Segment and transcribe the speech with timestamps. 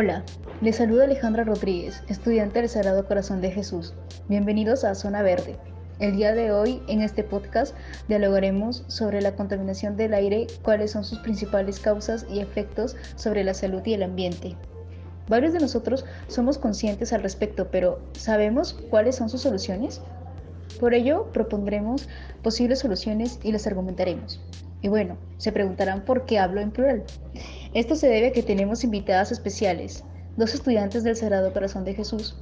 [0.00, 0.24] Hola,
[0.62, 3.92] les saluda Alejandra Rodríguez, estudiante del Sagrado Corazón de Jesús.
[4.28, 5.58] Bienvenidos a Zona Verde.
[5.98, 7.76] El día de hoy, en este podcast,
[8.08, 13.52] dialogaremos sobre la contaminación del aire, cuáles son sus principales causas y efectos sobre la
[13.52, 14.56] salud y el ambiente.
[15.28, 20.00] Varios de nosotros somos conscientes al respecto, pero ¿sabemos cuáles son sus soluciones?
[20.80, 22.08] Por ello, propondremos
[22.42, 24.40] posibles soluciones y las argumentaremos.
[24.82, 27.04] Y bueno, se preguntarán por qué hablo en plural.
[27.74, 30.04] Esto se debe a que tenemos invitadas especiales,
[30.36, 32.36] dos estudiantes del Sagrado Corazón de Jesús,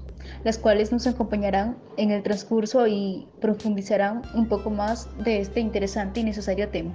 [0.44, 6.20] las cuales nos acompañarán en el transcurso y profundizarán un poco más de este interesante
[6.20, 6.94] y necesario tema.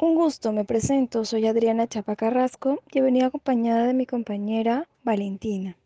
[0.00, 4.86] Un gusto, me presento, soy Adriana Chapa Carrasco y he venido acompañada de mi compañera
[5.02, 5.76] Valentina.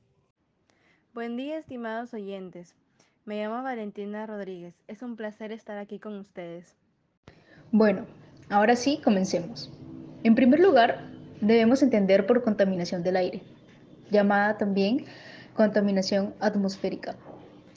[1.14, 2.74] Buen día, estimados oyentes.
[3.24, 4.74] Me llamo Valentina Rodríguez.
[4.88, 6.74] Es un placer estar aquí con ustedes.
[7.70, 8.04] Bueno,
[8.50, 9.70] ahora sí, comencemos.
[10.24, 11.08] En primer lugar,
[11.40, 13.42] debemos entender por contaminación del aire,
[14.10, 15.04] llamada también
[15.54, 17.14] contaminación atmosférica,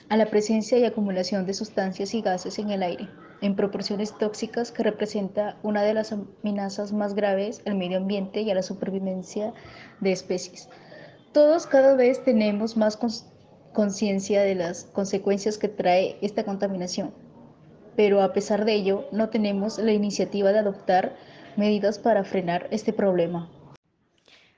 [0.09, 3.07] a la presencia y acumulación de sustancias y gases en el aire,
[3.41, 8.49] en proporciones tóxicas que representa una de las amenazas más graves al medio ambiente y
[8.49, 9.53] a la supervivencia
[9.99, 10.69] de especies.
[11.33, 12.97] Todos cada vez tenemos más
[13.75, 17.13] conciencia de las consecuencias que trae esta contaminación
[17.95, 21.15] pero a pesar de ello no tenemos la iniciativa de adoptar
[21.55, 23.49] medidas para frenar este problema.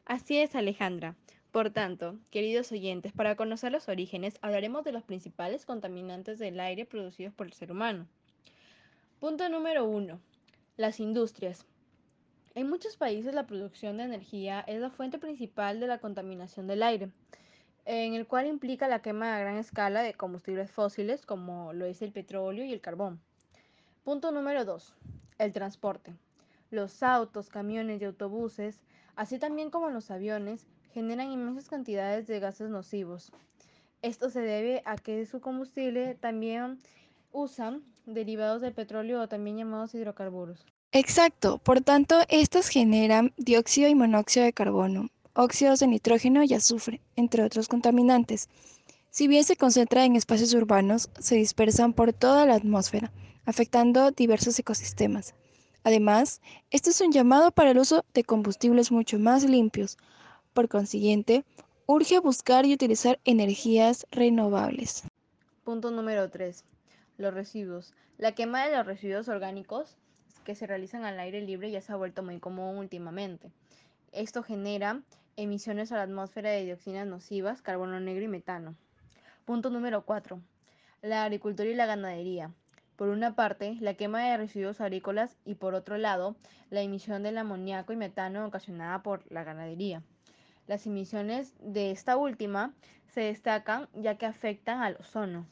[0.05, 1.15] Así es, Alejandra.
[1.51, 6.85] Por tanto, queridos oyentes, para conocer los orígenes hablaremos de los principales contaminantes del aire
[6.85, 8.07] producidos por el ser humano.
[9.19, 10.19] Punto número 1.
[10.77, 11.65] Las industrias.
[12.53, 16.83] En muchos países la producción de energía es la fuente principal de la contaminación del
[16.83, 17.09] aire,
[17.89, 22.01] en el cual implica la quema a gran escala de combustibles fósiles como lo es
[22.01, 23.21] el petróleo y el carbón.
[24.03, 24.93] Punto número 2.
[25.37, 26.13] El transporte.
[26.69, 28.81] Los autos, camiones y autobuses,
[29.15, 33.31] así también como los aviones, generan inmensas cantidades de gases nocivos.
[34.01, 36.79] Esto se debe a que su combustible también
[37.31, 40.65] usan derivados del petróleo o también llamados hidrocarburos.
[40.91, 46.99] Exacto, por tanto, estos generan dióxido y monóxido de carbono, óxidos de nitrógeno y azufre,
[47.15, 48.49] entre otros contaminantes.
[49.11, 53.11] Si bien se concentran en espacios urbanos, se dispersan por toda la atmósfera
[53.45, 55.33] afectando diversos ecosistemas.
[55.83, 59.97] Además, esto es un llamado para el uso de combustibles mucho más limpios.
[60.53, 61.45] Por consiguiente,
[61.85, 65.03] urge buscar y utilizar energías renovables.
[65.63, 66.65] Punto número 3.
[67.17, 67.93] Los residuos.
[68.17, 69.95] La quema de los residuos orgánicos
[70.43, 73.49] que se realizan al aire libre ya se ha vuelto muy común últimamente.
[74.11, 75.01] Esto genera
[75.37, 78.75] emisiones a la atmósfera de dioxinas nocivas, carbono negro y metano.
[79.45, 80.41] Punto número 4.
[81.03, 82.51] La agricultura y la ganadería.
[82.95, 86.35] Por una parte, la quema de residuos agrícolas y por otro lado,
[86.71, 90.01] la emisión del amoníaco y metano ocasionada por la ganadería.
[90.65, 92.73] Las emisiones de esta última
[93.07, 95.45] se destacan ya que afectan al ozono.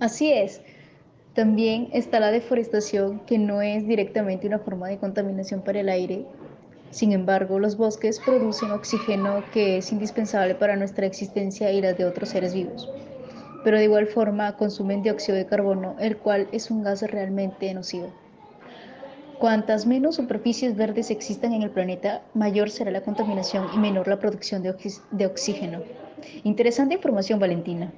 [0.00, 0.60] Así es.
[1.34, 6.26] También está la deforestación, que no es directamente una forma de contaminación para el aire.
[6.92, 12.04] Sin embargo, los bosques producen oxígeno que es indispensable para nuestra existencia y la de
[12.04, 12.88] otros seres vivos
[13.64, 18.08] pero de igual forma consumen dióxido de carbono, el cual es un gas realmente nocivo.
[19.38, 24.18] Cuantas menos superficies verdes existan en el planeta, mayor será la contaminación y menor la
[24.18, 25.82] producción de, oxígeno.
[26.44, 27.92] Interesante información, Valentina.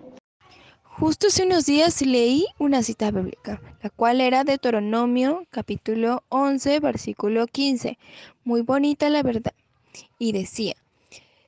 [0.97, 6.79] Justo hace unos días leí una cita bíblica, la cual era de Deuteronomio capítulo 11,
[6.79, 7.99] versículo 15.
[8.45, 9.55] Muy bonita la verdad.
[10.21, 10.77] Y decía,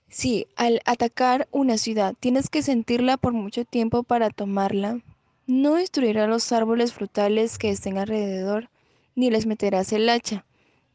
[0.09, 5.01] si al atacar una ciudad tienes que sentirla por mucho tiempo para tomarla,
[5.47, 8.69] no destruirás los árboles frutales que estén alrededor,
[9.15, 10.45] ni les meterás el hacha,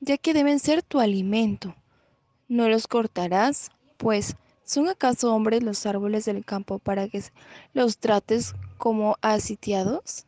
[0.01, 1.73] ya que deben ser tu alimento.
[2.49, 4.35] No los cortarás, pues
[4.71, 7.21] ¿son acaso hombres los árboles del campo para que
[7.73, 10.25] los trates como a sitiados?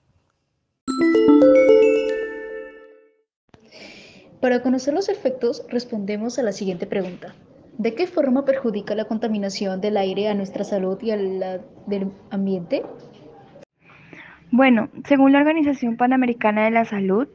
[4.42, 7.34] Para conocer los efectos, respondemos a la siguiente pregunta.
[7.78, 12.84] ¿De qué forma perjudica la contaminación del aire a nuestra salud y al del ambiente?
[14.52, 17.30] Bueno, según la Organización Panamericana de la Salud,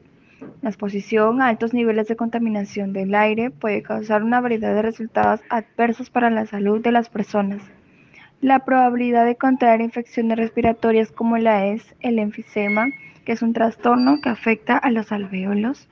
[0.61, 5.39] la exposición a altos niveles de contaminación del aire puede causar una variedad de resultados
[5.49, 7.61] adversos para la salud de las personas.
[8.41, 12.87] La probabilidad de contraer infecciones respiratorias como la es el enfisema,
[13.25, 15.87] que es un trastorno que afecta a los alvéolos,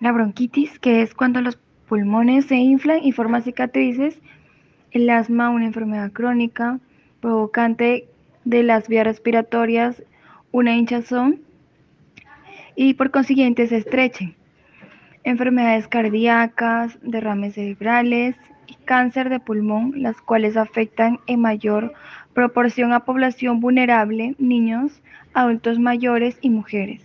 [0.00, 1.58] la bronquitis, que es cuando los
[1.88, 4.18] pulmones se inflan y forman cicatrices,
[4.90, 6.80] el asma, una enfermedad crónica
[7.20, 8.08] provocante
[8.44, 10.02] de las vías respiratorias,
[10.52, 11.40] una hinchazón
[12.80, 14.36] y por consiguiente se estrechen.
[15.24, 18.36] enfermedades cardíacas, derrames cerebrales
[18.68, 21.92] y cáncer de pulmón, las cuales afectan en mayor
[22.34, 25.02] proporción a población vulnerable, niños,
[25.34, 27.02] adultos mayores y mujeres.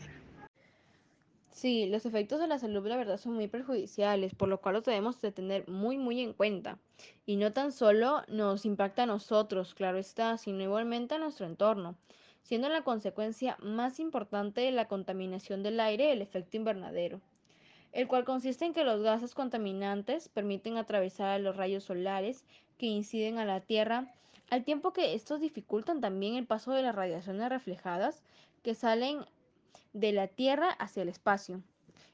[1.50, 4.86] Sí, los efectos de la salud la verdad son muy perjudiciales, por lo cual los
[4.86, 6.78] debemos de tener muy muy en cuenta.
[7.26, 11.96] Y no tan solo nos impacta a nosotros, claro está, sino igualmente a nuestro entorno,
[12.44, 17.22] siendo la consecuencia más importante de la contaminación del aire el efecto invernadero,
[17.92, 22.46] el cual consiste en que los gases contaminantes permiten atravesar los rayos solares
[22.78, 24.14] que inciden a la Tierra,
[24.50, 28.22] al tiempo que estos dificultan también el paso de las radiaciones reflejadas
[28.62, 29.26] que salen
[29.94, 31.62] de la Tierra hacia el espacio.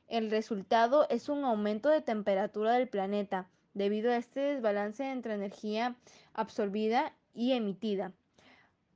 [0.07, 5.95] El resultado es un aumento de temperatura del planeta debido a este desbalance entre energía
[6.33, 8.11] absorbida y emitida.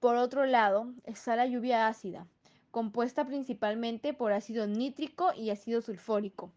[0.04, 2.28] Por otro lado, está la lluvia ácida,
[2.72, 6.52] compuesta principalmente por ácido nítrico y ácido sulfórico.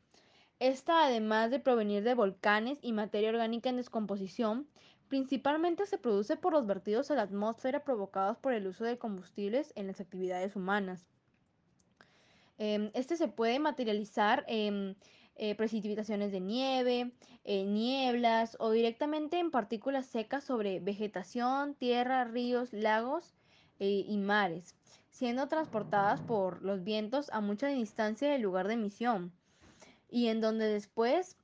[0.58, 4.66] Esta, además de provenir de volcanes y materia orgánica en descomposición,
[5.06, 9.72] principalmente se produce por los vertidos a la atmósfera provocados por el uso de combustibles
[9.76, 11.06] en las actividades humanas.
[12.58, 14.96] Em, este se puede materializar en
[15.36, 17.12] eh, precipitaciones de nieve,
[17.44, 23.34] nieblas o directamente en partículas secas sobre vegetación, tierra, ríos, lagos
[23.78, 24.74] eh, y mares,
[25.10, 29.32] siendo transportadas por los vientos a mucha distancia del lugar de emisión
[30.10, 31.36] y en donde después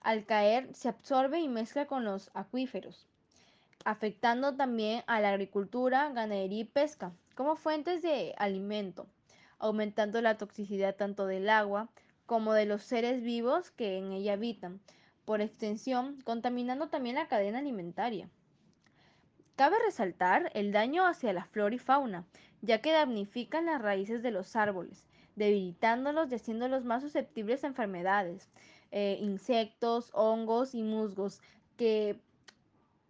[0.00, 3.06] al caer se absorbe y mezcla con los acuíferos,
[3.84, 9.06] afectando también a la agricultura, ganadería y pesca como fuentes de alimento
[9.62, 11.88] aumentando la toxicidad tanto del agua
[12.32, 14.80] como de los seres vivos que en ella habitan,
[15.26, 18.30] por extensión, contaminando también la cadena alimentaria.
[19.54, 22.24] Cabe resaltar el daño hacia la flora y fauna,
[22.62, 25.04] ya que damnifican las raíces de los árboles,
[25.36, 28.48] debilitándolos y haciéndolos más susceptibles a enfermedades,
[28.92, 31.42] eh, insectos, hongos y musgos
[31.76, 32.18] que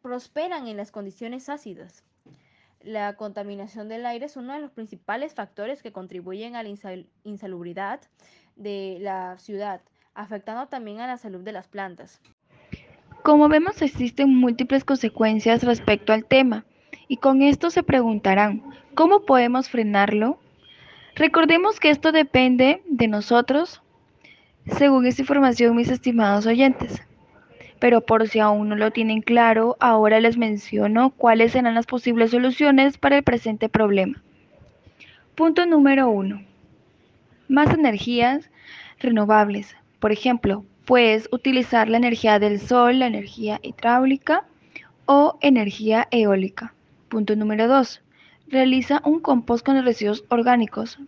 [0.00, 2.02] prosperan en las condiciones ácidas.
[2.80, 6.70] La contaminación del aire es uno de los principales factores que contribuyen a la
[7.22, 8.00] insalubridad
[8.56, 9.80] de la ciudad,
[10.14, 12.20] afectando también a la salud de las plantas.
[13.22, 16.64] Como vemos, existen múltiples consecuencias respecto al tema,
[17.08, 18.62] y con esto se preguntarán,
[18.94, 20.38] ¿cómo podemos frenarlo?
[21.14, 23.82] Recordemos que esto depende de nosotros,
[24.66, 27.02] según esta información, mis estimados oyentes
[27.82, 32.30] pero por si aún no lo tienen claro, ahora les menciono cuáles serán las posibles
[32.30, 34.22] soluciones para el presente problema.
[35.34, 36.51] Punto número 1.
[37.52, 38.48] Más energías
[38.98, 39.76] renovables.
[40.00, 44.46] Por ejemplo, puedes utilizar la energía del sol, la energía hidráulica
[45.04, 46.72] o energía eólica.
[47.10, 48.00] Punto número 2.
[48.48, 50.98] Realiza un compost con residuos orgánicos,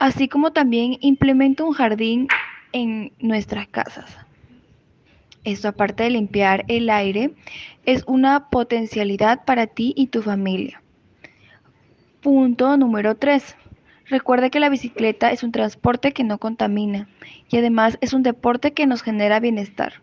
[0.00, 2.26] así como también implementa un jardín
[2.72, 4.18] en nuestras casas.
[5.44, 7.30] Esto aparte de limpiar el aire,
[7.84, 10.82] es una potencialidad para ti y tu familia.
[12.22, 13.54] Punto número 3.
[14.08, 17.08] Recuerda que la bicicleta es un transporte que no contamina
[17.48, 19.94] y además es un deporte que nos genera bienestar.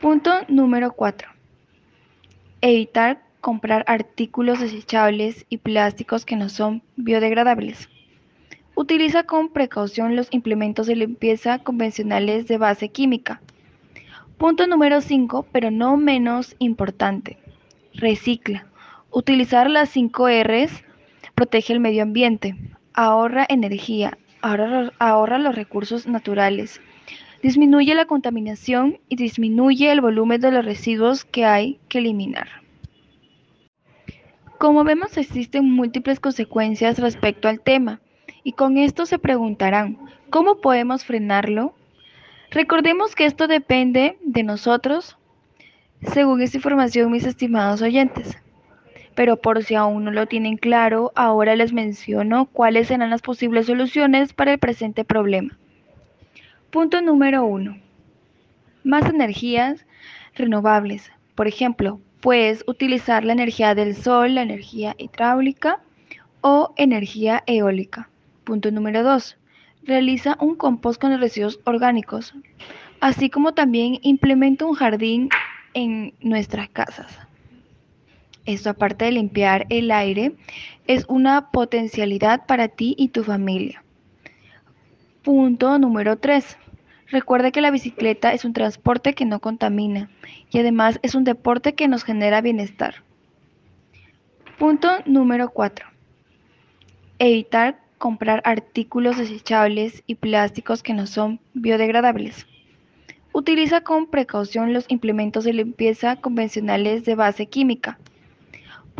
[0.00, 1.28] Punto número 4.
[2.60, 7.88] Evitar comprar artículos desechables y plásticos que no son biodegradables.
[8.74, 13.40] Utiliza con precaución los implementos de limpieza convencionales de base química
[14.40, 17.36] Punto número 5, pero no menos importante.
[17.92, 18.64] Recicla.
[19.10, 20.82] Utilizar las 5 Rs
[21.40, 22.54] protege el medio ambiente,
[22.92, 26.82] ahorra energía, ahorra, los recursos naturales,
[27.42, 32.48] disminuye la contaminación y disminuye el volumen de los residuos que hay que eliminar.
[34.58, 38.02] Como vemos existen múltiples consecuencias respecto al tema
[38.44, 39.96] y con esto se preguntarán,
[40.28, 41.74] ¿cómo podemos frenarlo?
[42.50, 45.16] Recordemos que esto depende de nosotros,
[46.02, 48.36] según esta información, mis estimados oyentes.
[49.20, 53.66] Pero por si aún no lo tienen claro, ahora les menciono cuáles serán las posibles
[53.66, 55.58] soluciones para el presente problema.
[56.70, 57.76] Punto número 1.
[58.82, 59.84] Más energías
[60.34, 61.12] renovables.
[61.34, 65.80] Por ejemplo, puedes utilizar la energía del sol, la energía hidráulica
[66.40, 68.08] o energía eólica.
[68.44, 69.36] Punto número 2
[69.84, 72.32] realiza un compost con residuos orgánicos,
[73.02, 75.28] así como también implementa un jardín
[75.74, 77.29] en nuestras casas.
[78.50, 80.32] Esto aparte de limpiar el aire,
[80.88, 83.84] es una potencialidad para ti y tu familia.
[85.22, 86.58] Punto número 3.
[87.06, 90.10] Recuerda que la bicicleta es un transporte que no contamina
[90.50, 93.04] y además es un deporte que nos genera bienestar.
[94.58, 95.86] Punto número 4.
[97.20, 102.48] Evitar comprar artículos desechables y plásticos que no son biodegradables.
[103.32, 108.00] Utiliza con precaución los implementos de limpieza convencionales de base química.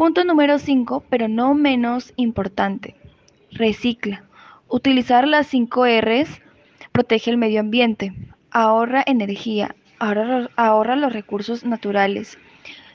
[0.00, 2.96] Punto número 5, pero no menos importante.
[3.52, 4.24] Recicla.
[4.66, 6.40] Utilizar las 5 Rs
[6.90, 8.14] protege el medio ambiente,
[8.50, 12.38] ahorra energía, ahorra, ahorra los recursos naturales,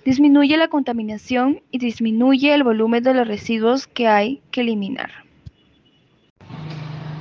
[0.04, 5.12] disminuye la contaminación y disminuye el volumen de los residuos que hay que eliminar.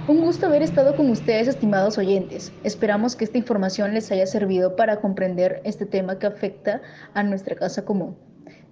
[0.08, 2.54] Un gusto haber estado con ustedes, estimados oyentes.
[2.62, 6.80] Esperamos que esta información les haya servido para comprender este tema que afecta
[7.12, 8.16] a nuestra casa común.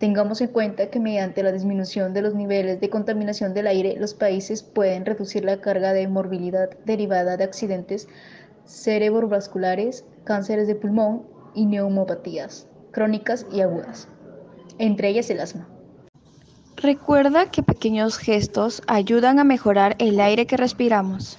[0.02, 4.14] Tengamos en cuenta que mediante la disminución de los niveles de contaminación del aire, los
[4.14, 8.09] países pueden reducir la carga de morbilidad derivada de accidentes
[8.66, 11.23] cerebrovasculares, cánceres de pulmón
[11.54, 14.09] y neumopatías crónicas y agudas,
[14.78, 15.68] entre ellas el asma.
[16.78, 21.38] Recuerda que pequeños gestos ayudan a mejorar el aire que respiramos.